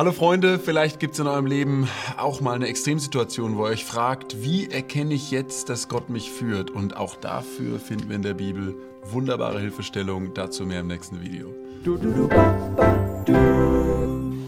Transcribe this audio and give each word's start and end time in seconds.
Hallo 0.00 0.12
Freunde, 0.12 0.58
vielleicht 0.58 0.98
gibt 0.98 1.12
es 1.12 1.20
in 1.20 1.26
eurem 1.26 1.44
Leben 1.44 1.86
auch 2.16 2.40
mal 2.40 2.54
eine 2.54 2.68
Extremsituation, 2.68 3.58
wo 3.58 3.66
ihr 3.66 3.72
euch 3.72 3.84
fragt, 3.84 4.42
wie 4.42 4.66
erkenne 4.66 5.12
ich 5.12 5.30
jetzt, 5.30 5.68
dass 5.68 5.88
Gott 5.88 6.08
mich 6.08 6.30
führt? 6.30 6.70
Und 6.70 6.96
auch 6.96 7.16
dafür 7.16 7.78
finden 7.78 8.08
wir 8.08 8.16
in 8.16 8.22
der 8.22 8.32
Bibel 8.32 8.74
wunderbare 9.02 9.60
Hilfestellungen. 9.60 10.32
Dazu 10.32 10.64
mehr 10.64 10.80
im 10.80 10.86
nächsten 10.86 11.20
Video. 11.20 11.54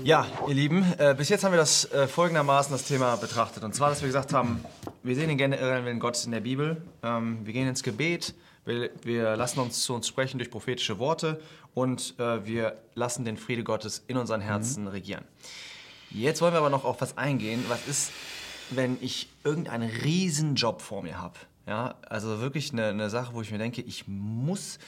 Ja, 0.02 0.26
ihr 0.48 0.54
Lieben, 0.54 0.86
äh, 0.96 1.14
bis 1.14 1.28
jetzt 1.28 1.44
haben 1.44 1.52
wir 1.52 1.58
das 1.58 1.84
äh, 1.92 2.08
folgendermaßen 2.08 2.72
das 2.72 2.84
Thema 2.84 3.16
betrachtet. 3.16 3.62
Und 3.62 3.74
zwar, 3.74 3.90
dass 3.90 4.00
wir 4.00 4.06
gesagt 4.08 4.32
haben, 4.32 4.64
wir 5.02 5.14
sehen 5.14 5.28
den 5.28 5.36
generellen 5.36 6.00
Gott 6.00 6.24
in 6.24 6.30
der 6.30 6.40
Bibel, 6.40 6.80
ähm, 7.02 7.40
wir 7.44 7.52
gehen 7.52 7.68
ins 7.68 7.82
Gebet, 7.82 8.34
wir, 8.64 8.90
wir, 9.02 9.36
lassen 9.36 9.60
uns 9.60 9.82
zu 9.82 9.94
uns 9.94 10.06
sprechen 10.06 10.38
durch 10.38 10.50
prophetische 10.50 10.98
Worte 10.98 11.40
und 11.74 12.14
äh, 12.18 12.44
wir 12.46 12.78
lassen 12.94 13.24
den 13.24 13.36
Friede 13.36 13.64
Gottes 13.64 14.04
in 14.06 14.16
unseren 14.16 14.40
Herzen 14.40 14.84
mhm. 14.84 14.90
regieren. 14.90 15.24
Jetzt 16.10 16.40
wollen 16.40 16.52
wir 16.52 16.58
aber 16.58 16.70
noch 16.70 16.84
auf 16.84 17.00
was 17.00 17.16
eingehen. 17.16 17.64
Was 17.68 17.86
ist, 17.86 18.12
wenn 18.70 18.98
ich 19.00 19.28
irgendeinen 19.44 19.90
Riesenjob 19.90 20.82
vor 20.82 21.02
mir 21.02 21.20
habe? 21.20 21.34
Ja, 21.66 21.94
also 22.08 22.40
wirklich 22.40 22.72
eine, 22.72 22.86
eine 22.86 23.08
Sache, 23.08 23.34
wo 23.34 23.40
ich 23.40 23.50
mir 23.50 23.58
denke, 23.58 23.82
ich 23.82 24.04
muss 24.06 24.78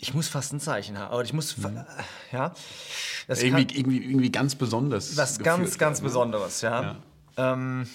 ich 0.00 0.14
muss 0.14 0.28
fast 0.28 0.52
ein 0.52 0.60
Zeichen 0.60 0.98
haben. 0.98 1.12
Aber 1.12 1.22
ich 1.22 1.32
muss, 1.32 1.56
mhm. 1.58 1.84
ja. 2.32 2.52
irgendwie, 3.28 3.78
irgendwie, 3.78 3.98
irgendwie 3.98 4.32
ganz 4.32 4.54
besonders. 4.54 5.16
Was 5.16 5.38
ganz, 5.38 5.76
ganz 5.76 5.98
werden, 5.98 6.04
ne? 6.04 6.08
Besonderes, 6.08 6.60
ja. 6.62 6.82
ja. 6.82 7.52
Ähm, 7.52 7.86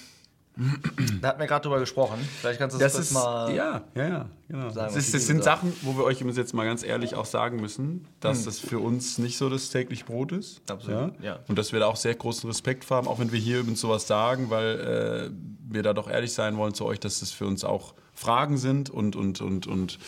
da 1.22 1.30
hatten 1.30 1.40
wir 1.40 1.48
gerade 1.48 1.64
drüber 1.64 1.80
gesprochen. 1.80 2.18
Vielleicht 2.40 2.59
kannst 2.59 2.76
du 2.76 2.80
das, 2.80 2.94
das 2.94 3.08
ist, 3.08 3.13
mal 3.13 3.54
ja, 3.54 3.84
ja, 3.94 4.08
ja, 4.08 4.26
genau. 4.48 4.70
sagen. 4.70 4.94
Das, 4.94 4.96
ist, 4.96 5.13
das 5.13 5.27
sind 5.27 5.44
Sachen, 5.44 5.73
wo 5.82 5.98
wir 5.98 6.04
euch 6.04 6.22
jetzt 6.22 6.54
mal 6.54 6.66
ganz 6.66 6.84
ehrlich 6.84 7.16
auch 7.16 7.26
sagen 7.26 7.59
müssen, 7.59 8.08
dass 8.20 8.40
hm. 8.40 8.46
das 8.46 8.60
für 8.60 8.80
uns 8.80 9.18
nicht 9.18 9.38
so 9.38 9.49
das 9.49 9.70
tägliche 9.70 10.05
Brot 10.05 10.32
ist. 10.32 10.62
Absolut. 10.70 11.20
Ja? 11.20 11.26
ja? 11.26 11.40
Und 11.48 11.58
dass 11.58 11.73
wir 11.73 11.80
da 11.80 11.88
auch 11.88 11.98
sehr 11.98 12.16
großen 12.16 12.49
Respekt 12.49 12.90
haben, 12.90 13.08
auch 13.08 13.20
wenn 13.20 13.32
wir 13.32 13.40
hier 13.40 13.60
übrigens 13.60 13.82
sowas 13.82 14.08
sagen, 14.08 14.49
weil 14.49 15.32
äh, 15.32 15.74
wir 15.74 15.84
da 15.84 15.93
doch 15.93 16.10
ehrlich 16.10 16.34
sein 16.34 16.58
wollen 16.58 16.74
zu 16.74 16.85
euch, 16.85 16.99
dass 16.99 17.20
das 17.20 17.32
für 17.32 17.46
uns 17.46 17.63
auch 17.63 17.93
Fragen 18.13 18.58
sind 18.58 18.90
und, 18.90 19.15
und, 19.15 19.41
und, 19.41 19.68
und 19.68 19.99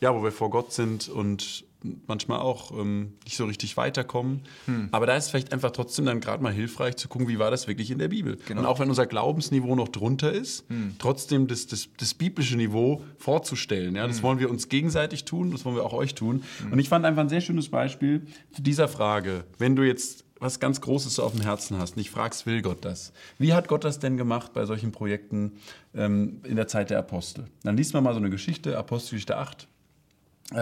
ja, 0.00 0.14
wo 0.14 0.22
wir 0.22 0.32
vor 0.32 0.50
Gott 0.50 0.72
sind 0.72 1.08
und 1.08 1.64
manchmal 2.06 2.40
auch 2.40 2.72
ähm, 2.72 3.14
nicht 3.24 3.36
so 3.36 3.44
richtig 3.44 3.76
weiterkommen. 3.76 4.42
Hm. 4.66 4.88
Aber 4.92 5.06
da 5.06 5.16
ist 5.16 5.24
es 5.24 5.30
vielleicht 5.30 5.52
einfach 5.52 5.70
trotzdem 5.70 6.06
dann 6.06 6.20
gerade 6.20 6.42
mal 6.42 6.52
hilfreich 6.52 6.96
zu 6.96 7.08
gucken, 7.08 7.28
wie 7.28 7.38
war 7.38 7.50
das 7.50 7.68
wirklich 7.68 7.90
in 7.90 7.98
der 7.98 8.08
Bibel. 8.08 8.38
Genau. 8.46 8.60
Und 8.60 8.66
auch 8.66 8.80
wenn 8.80 8.88
unser 8.88 9.06
Glaubensniveau 9.06 9.74
noch 9.74 9.88
drunter 9.88 10.32
ist, 10.32 10.68
hm. 10.68 10.96
trotzdem 10.98 11.46
das, 11.46 11.66
das, 11.66 11.88
das, 11.96 12.14
biblische 12.14 12.56
Niveau 12.56 13.02
vorzustellen. 13.18 13.96
Ja? 13.96 14.06
Das 14.06 14.18
hm. 14.18 14.22
wollen 14.24 14.38
wir 14.38 14.50
uns 14.50 14.68
gegenseitig 14.68 15.24
tun, 15.24 15.50
das 15.50 15.64
wollen 15.64 15.76
wir 15.76 15.84
auch 15.84 15.92
euch 15.92 16.14
tun. 16.14 16.42
Hm. 16.62 16.72
Und 16.72 16.78
ich 16.78 16.88
fand 16.88 17.04
einfach 17.04 17.22
ein 17.22 17.28
sehr 17.28 17.40
schönes 17.40 17.68
Beispiel 17.68 18.26
zu 18.52 18.62
dieser 18.62 18.88
Frage. 18.88 19.44
Wenn 19.58 19.76
du 19.76 19.82
jetzt 19.82 20.24
was 20.40 20.58
ganz 20.58 20.80
Großes 20.80 21.20
auf 21.20 21.32
dem 21.32 21.42
Herzen 21.42 21.78
hast 21.78 21.96
und 21.96 22.00
ich 22.00 22.10
fragst, 22.10 22.46
will 22.46 22.62
Gott 22.62 22.84
das? 22.84 23.12
Wie 23.38 23.52
hat 23.52 23.68
Gott 23.68 23.84
das 23.84 23.98
denn 23.98 24.16
gemacht 24.16 24.52
bei 24.54 24.64
solchen 24.64 24.90
Projekten 24.90 25.52
ähm, 25.94 26.40
in 26.44 26.56
der 26.56 26.66
Zeit 26.66 26.90
der 26.90 26.98
Apostel? 26.98 27.44
Dann 27.62 27.76
liest 27.76 27.92
man 27.92 28.02
mal 28.02 28.14
so 28.14 28.18
eine 28.18 28.30
Geschichte, 28.30 28.76
Apostelgeschichte 28.76 29.36
8, 29.36 29.64
äh, 29.64 29.66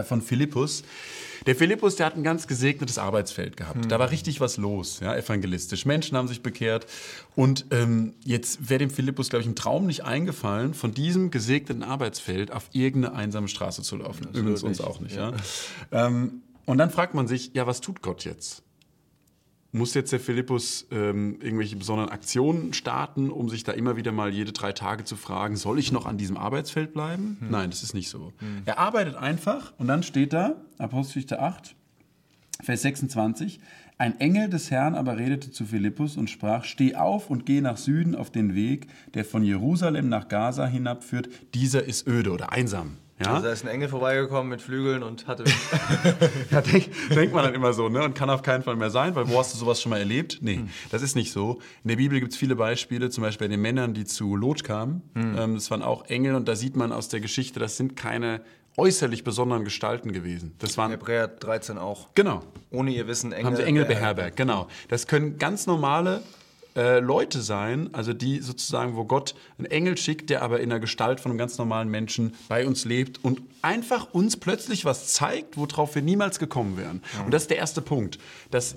von 0.05 0.22
Philippus. 0.22 0.83
Der 1.47 1.56
Philippus, 1.56 1.97
der 1.97 2.06
hat 2.06 2.17
ein 2.17 2.22
ganz 2.22 2.47
gesegnetes 2.47 2.98
Arbeitsfeld 2.98 3.56
gehabt. 3.56 3.84
Mhm. 3.84 3.89
Da 3.89 3.98
war 3.98 4.11
richtig 4.11 4.41
was 4.41 4.56
los, 4.56 5.00
ja, 5.00 5.17
evangelistisch. 5.17 5.86
Menschen 5.86 6.17
haben 6.17 6.28
sich 6.28 6.42
bekehrt. 6.42 6.86
Und 7.34 7.67
ähm, 7.70 8.14
jetzt 8.25 8.69
wäre 8.69 8.78
dem 8.78 8.91
Philippus, 8.91 9.31
glaube 9.31 9.42
ich, 9.42 9.47
im 9.47 9.55
Traum 9.55 9.86
nicht 9.86 10.05
eingefallen, 10.05 10.75
von 10.75 10.92
diesem 10.92 11.31
gesegneten 11.31 11.83
Arbeitsfeld 11.83 12.53
auf 12.53 12.69
irgendeine 12.72 13.14
einsame 13.14 13.48
Straße 13.48 13.83
zu 13.83 13.97
laufen. 13.97 14.27
Das 14.31 14.41
Übrigens 14.41 14.62
uns 14.62 14.81
auch 14.81 15.00
nicht. 15.00 15.16
Ja. 15.16 15.33
ja. 15.92 16.06
Ähm, 16.06 16.42
und 16.66 16.78
dann 16.78 16.91
fragt 16.91 17.14
man 17.14 17.27
sich, 17.27 17.53
ja, 17.55 17.66
was 17.66 17.81
tut 17.81 18.03
Gott 18.03 18.25
jetzt? 18.25 18.62
Muss 19.72 19.94
jetzt 19.94 20.12
der 20.12 20.20
Philippus 20.20 20.86
ähm, 20.91 21.38
irgendwelche 21.41 21.77
besonderen 21.77 22.11
Aktionen 22.11 22.72
starten, 22.72 23.30
um 23.30 23.48
sich 23.48 23.64
da 23.64 23.72
immer 23.72 23.97
wieder 23.97 24.12
mal 24.12 24.33
jede 24.33 24.52
drei 24.52 24.72
Tage 24.72 25.05
zu 25.05 25.16
fragen, 25.16 25.56
soll 25.56 25.78
ich 25.78 25.92
noch 25.92 26.06
an 26.06 26.16
diesem 26.16 26.36
Arbeitsfeld 26.36 26.94
bleiben? 26.94 27.36
Hm. 27.41 27.50
Nein, 27.50 27.70
das 27.70 27.83
ist 27.83 27.94
nicht 27.94 28.08
so. 28.08 28.33
Hm. 28.38 28.62
Er 28.65 28.78
arbeitet 28.78 29.16
einfach 29.16 29.75
und 29.78 29.88
dann 29.88 30.03
steht 30.03 30.32
da, 30.32 30.56
Apostelgeschichte 30.78 31.41
8, 31.41 31.75
Vers 32.62 32.82
26, 32.82 33.60
ein 33.98 34.19
Engel 34.20 34.48
des 34.48 34.70
Herrn 34.70 34.94
aber 34.94 35.19
redete 35.19 35.50
zu 35.50 35.65
Philippus 35.65 36.16
und 36.16 36.31
sprach, 36.31 36.64
steh 36.64 36.94
auf 36.94 37.31
und 37.31 37.47
geh 37.47 37.60
nach 37.60 37.76
Süden 37.76 38.14
auf 38.14 38.31
den 38.31 38.54
Weg, 38.54 38.87
der 39.14 39.25
von 39.25 39.43
Jerusalem 39.43 40.09
nach 40.09 40.28
Gaza 40.28 40.66
hinabführt. 40.66 41.28
Dieser 41.54 41.84
ist 41.84 42.06
öde 42.06 42.31
oder 42.31 42.53
einsam. 42.53 42.97
Ja? 43.21 43.34
Also 43.34 43.47
da 43.47 43.53
ist 43.53 43.65
ein 43.65 43.69
Engel 43.69 43.89
vorbeigekommen 43.89 44.49
mit 44.49 44.62
Flügeln 44.62 45.03
und 45.03 45.27
hatte. 45.27 45.45
ja, 46.51 46.61
denk, 46.61 46.89
denkt 47.11 47.34
man 47.34 47.45
dann 47.45 47.55
immer 47.55 47.73
so, 47.73 47.89
ne? 47.89 48.03
Und 48.03 48.15
kann 48.15 48.31
auf 48.31 48.43
keinen 48.43 48.62
Fall 48.62 48.77
mehr 48.77 48.91
sein, 48.91 49.15
weil 49.15 49.29
wo 49.29 49.39
hast 49.39 49.55
du 49.55 49.59
sowas 49.59 49.83
schon 49.83 49.91
mal 49.91 49.99
erlebt? 49.99 50.39
Nee, 50.41 50.56
hm. 50.56 50.69
das 50.91 51.03
ist 51.03 51.17
nicht 51.17 51.33
so. 51.33 51.59
In 51.83 51.89
der 51.89 51.97
Bibel 51.97 52.21
gibt 52.21 52.33
es 52.33 52.39
viele 52.39 52.55
Beispiele, 52.55 53.11
zum 53.11 53.23
Beispiel 53.23 53.49
bei 53.49 53.53
den 53.53 53.61
Männern, 53.61 53.95
die 53.95 54.05
zu 54.05 54.37
Lot 54.37 54.62
kamen. 54.62 55.03
Hm. 55.15 55.37
Ähm, 55.37 55.55
das 55.55 55.71
waren 55.71 55.83
auch 55.83 56.05
Engel 56.06 56.34
und 56.34 56.47
da 56.47 56.55
sieht 56.55 56.77
man 56.77 56.93
aus 56.93 57.09
der 57.09 57.21
Geschichte, 57.21 57.59
das 57.59 57.77
sind 57.77 57.97
keine 57.97 58.41
äußerlich 58.77 59.25
besonderen 59.25 59.65
Gestalten 59.65 60.12
gewesen. 60.12 60.55
Das 60.61 60.79
waren 60.79 60.93
Hebräer 60.93 61.27
13 61.27 61.79
auch. 61.79 62.09
Genau. 62.15 62.43
Ohne 62.71 62.93
ihr 62.93 63.09
Wissen 63.09 63.33
Engel. 63.33 63.47
Haben 63.47 63.56
sie 63.56 63.65
Engel 63.65 63.85
beherbergt, 63.85 64.37
genau. 64.37 64.69
Das 64.89 65.09
können 65.09 65.39
ganz 65.39 65.67
normale 65.67 66.23
äh, 66.78 67.00
Leute 67.00 67.43
sein, 67.43 67.91
also 67.93 68.12
die 68.12 68.39
sozusagen, 68.39 68.94
wo 68.94 69.05
Gott 69.05 69.34
einen 69.59 69.66
Engel 69.66 69.97
schickt, 69.99 70.31
der 70.31 70.43
aber 70.43 70.61
in 70.61 70.71
der 70.71 70.78
Gestalt 70.78 71.19
von 71.19 71.33
einem 71.33 71.39
ganz 71.39 71.59
normalen 71.59 71.89
Menschen 71.89 72.34
bei 72.49 72.65
uns 72.65 72.84
lebt 72.84 73.25
und 73.25 73.43
einfach 73.62 74.12
uns 74.12 74.37
plötzlich 74.37 74.84
was 74.84 75.09
zeigt, 75.09 75.56
worauf 75.56 75.97
wir 75.97 76.03
niemals 76.03 76.38
gekommen 76.38 76.77
wären. 76.77 77.03
Mhm. 77.19 77.25
Und 77.25 77.34
das 77.34 77.43
ist 77.43 77.50
der 77.50 77.56
erste 77.56 77.83
Punkt, 77.83 78.21
dass 78.53 78.77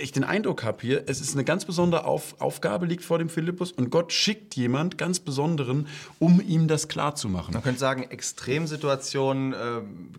ich 0.00 0.12
den 0.12 0.24
Eindruck 0.24 0.64
habe 0.64 0.78
hier, 0.80 1.04
es 1.06 1.20
ist 1.20 1.34
eine 1.34 1.44
ganz 1.44 1.66
besondere 1.66 2.06
Auf 2.06 2.40
Aufgabe 2.40 2.86
liegt 2.86 3.04
vor 3.04 3.18
dem 3.18 3.28
Philippus 3.28 3.70
und 3.70 3.90
Gott 3.90 4.14
schickt 4.14 4.56
jemand 4.56 4.96
ganz 4.96 5.20
Besonderen, 5.20 5.88
um 6.18 6.40
ihm 6.40 6.68
das 6.68 6.88
klarzumachen. 6.88 7.52
Man 7.52 7.62
könnte 7.62 7.80
sagen, 7.80 8.04
Extremsituationen 8.04 9.52
äh, 9.52 9.56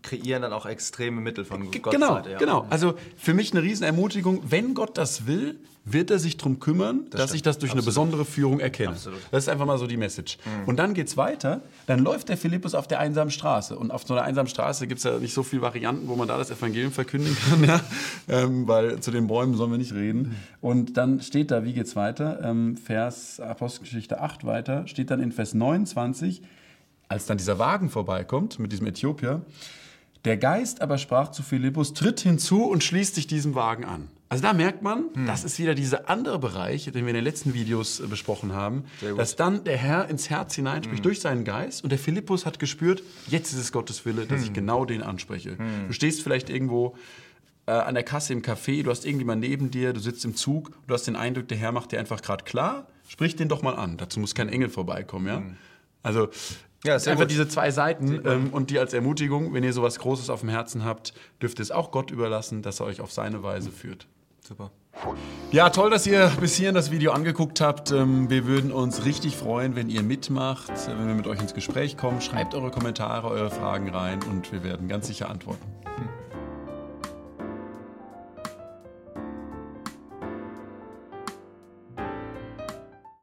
kreieren 0.04 0.44
dann 0.44 0.54
auch 0.54 0.68
extreme 0.68 1.20
Mittel 1.20 1.46
von 1.46 1.72
G 1.72 1.80
Gottes 1.80 2.00
genau, 2.00 2.14
Seite. 2.16 2.32
Ja. 2.32 2.38
Genau, 2.38 2.68
also 2.70 2.94
für 3.18 3.34
mich 3.34 3.52
eine 3.54 3.64
Riesenermutigung, 3.64 4.44
wenn 4.52 4.76
Gott 4.76 5.00
das 5.00 5.26
will, 5.26 5.60
wird 5.86 6.12
er 6.12 6.20
sich 6.20 6.38
darum 6.38 6.60
kümmern, 6.60 7.02
das 7.10 7.20
dass 7.20 7.30
stimmt. 7.30 7.36
ich 7.36 7.42
das 7.42 7.58
durch 7.58 7.72
Absolut. 7.72 7.84
eine 7.84 7.86
besondere 7.86 8.26
Führung 8.26 8.60
erkenne. 8.60 8.92
Absolut. 8.92 9.20
Das 9.32 9.44
ist 9.44 9.50
einfach 9.50 9.66
mal 9.66 9.78
so 9.78 9.86
die 9.86 9.98
Message. 9.98 10.38
Mhm. 10.46 10.68
Und 10.68 10.78
dann 10.78 10.94
geht 10.94 11.08
es 11.08 11.18
weiter, 11.18 11.62
dann 11.88 12.00
läuft 12.00 12.30
der 12.30 12.38
Philippus 12.38 12.74
auf 12.74 12.88
der 12.88 13.00
einsamen 13.00 13.32
Straße. 13.32 13.78
Und 13.78 13.92
auf 13.92 14.04
so 14.08 14.14
einer 14.14 14.24
einsamen 14.24 14.48
Straße 14.48 14.88
gibt 14.88 15.00
es 15.00 15.04
ja 15.04 15.20
nicht 15.20 15.34
so 15.34 15.44
viele 15.44 15.62
Varianten, 15.62 16.08
wo 16.08 16.16
man 16.16 16.28
da 16.28 16.38
das 16.38 16.52
Evangelium 16.52 16.94
verkünden 16.94 17.36
kann, 17.50 17.64
ja? 17.68 17.82
ähm, 18.30 18.68
weil 18.68 19.02
zu 19.02 19.12
den 19.12 19.28
Bäumen 19.28 19.56
sollen 19.56 19.72
wir 19.72 19.78
nicht 19.78 19.94
reden. 19.94 20.36
Und 20.62 20.96
dann 20.96 21.22
steht 21.22 21.52
da, 21.52 21.66
wie 21.66 21.74
geht 21.74 21.88
es 21.88 21.96
weiter? 21.96 22.40
Ähm, 22.44 22.78
Vers 22.78 23.42
Apostelgeschichte 23.42 24.22
8 24.22 24.46
weiter, 24.46 24.88
steht 24.88 25.12
dann 25.12 25.20
in 25.20 25.34
Vers 25.34 25.54
29, 25.54 26.42
als 27.10 27.26
dann 27.26 27.38
dieser 27.38 27.60
Wagen 27.60 27.90
vorbeikommt 27.90 28.58
mit 28.58 28.72
diesem 28.72 28.88
Äthiopier, 28.88 29.42
der 30.24 30.38
Geist 30.38 30.82
aber 30.82 30.98
sprach 30.98 31.32
zu 31.32 31.44
Philippus, 31.44 31.94
tritt 31.94 32.22
hinzu 32.22 32.64
und 32.64 32.84
schließt 32.84 33.16
sich 33.16 33.28
diesem 33.28 33.56
Wagen 33.56 33.84
an. 33.84 34.08
Also 34.34 34.42
da 34.42 34.54
merkt 34.54 34.82
man, 34.82 35.12
hm. 35.14 35.28
das 35.28 35.44
ist 35.44 35.60
wieder 35.60 35.76
dieser 35.76 36.10
andere 36.10 36.40
Bereich, 36.40 36.86
den 36.86 37.06
wir 37.06 37.10
in 37.10 37.14
den 37.14 37.24
letzten 37.24 37.54
Videos 37.54 38.00
äh, 38.00 38.08
besprochen 38.08 38.54
haben, 38.54 38.86
dass 39.16 39.36
dann 39.36 39.64
der 39.64 39.78
Herr 39.78 40.10
ins 40.10 40.32
Herz 40.32 40.56
hineinspricht 40.56 41.02
hm. 41.02 41.04
durch 41.04 41.20
seinen 41.22 41.44
Geist 41.44 41.84
und 41.84 41.92
der 41.92 42.00
Philippus 42.00 42.48
hat 42.48 42.58
gespürt, 42.58 43.04
jetzt 43.28 43.54
ist 43.54 43.60
es 43.60 43.72
Gottes 43.72 44.08
Wille, 44.08 44.26
dass 44.26 44.40
hm. 44.40 44.48
ich 44.48 44.54
genau 44.54 44.86
den 44.86 45.04
anspreche. 45.04 45.52
Hm. 45.52 45.86
Du 45.86 45.94
stehst 45.94 46.24
vielleicht 46.24 46.50
irgendwo 46.50 46.96
äh, 47.68 47.74
an 47.74 47.94
der 47.94 48.02
Kasse 48.02 48.34
im 48.34 48.42
Café, 48.42 48.82
du 48.82 48.90
hast 48.90 49.06
irgendjemand 49.06 49.40
neben 49.40 49.70
dir, 49.70 49.94
du 49.94 50.00
sitzt 50.00 50.26
im 50.26 50.36
Zug, 50.36 50.72
du 50.88 50.96
hast 50.96 51.06
den 51.06 51.16
Eindruck, 51.16 51.48
der 51.50 51.60
Herr 51.60 51.72
macht 51.72 51.92
dir 51.92 52.00
einfach 52.00 52.24
gerade 52.24 52.44
klar, 52.44 52.88
sprich 53.08 53.36
den 53.36 53.50
doch 53.50 53.62
mal 53.62 53.76
an. 53.76 53.98
Dazu 53.98 54.20
muss 54.20 54.34
kein 54.34 54.50
Engel 54.50 54.70
vorbeikommen, 54.70 55.28
ja? 55.28 55.38
Hm. 55.38 55.58
Also 56.02 56.30
ja, 56.84 56.96
einfach 56.96 57.18
gut. 57.18 57.30
diese 57.30 57.48
zwei 57.48 57.70
Seiten 57.70 58.20
ähm, 58.26 58.50
und 58.52 58.72
die 58.72 58.80
als 58.80 58.94
Ermutigung, 58.94 59.54
wenn 59.54 59.64
ihr 59.64 59.74
sowas 59.74 60.00
Großes 60.00 60.32
auf 60.32 60.40
dem 60.40 60.50
Herzen 60.50 60.84
habt, 60.84 61.14
dürft 61.40 61.60
ihr 61.60 61.64
es 61.64 61.72
auch 61.72 61.92
Gott 61.92 62.10
überlassen, 62.10 62.64
dass 62.64 62.80
er 62.80 62.88
euch 62.88 63.00
auf 63.00 63.12
seine 63.12 63.44
Weise 63.44 63.70
führt. 63.70 64.08
Super. 64.46 64.72
Ja, 65.52 65.70
toll, 65.70 65.90
dass 65.90 66.06
ihr 66.06 66.32
bis 66.40 66.56
hierhin 66.56 66.76
das 66.76 66.92
Video 66.92 67.12
angeguckt 67.12 67.62
habt. 67.62 67.92
Ähm, 67.92 68.30
wir 68.30 68.46
würden 68.46 68.72
uns 68.72 69.06
richtig 69.06 69.38
freuen, 69.38 69.76
wenn 69.76 69.90
ihr 69.90 70.04
mitmacht, 70.04 70.72
wenn 70.88 71.08
wir 71.08 71.16
mit 71.16 71.28
euch 71.28 71.40
ins 71.40 71.54
Gespräch 71.54 71.98
kommen. 71.98 72.22
Schreibt 72.22 72.54
eure 72.54 72.72
Kommentare, 72.72 73.28
eure 73.30 73.50
Fragen 73.50 73.90
rein 73.90 74.20
und 74.24 74.52
wir 74.52 74.64
werden 74.64 74.88
ganz 74.88 75.08
sicher 75.08 75.30
antworten. 75.30 75.64
Hm. 75.96 76.23